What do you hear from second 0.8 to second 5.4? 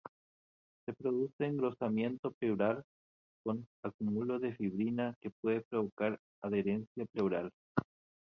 Se produce engrosamiento pleural con acúmulo de fibrina que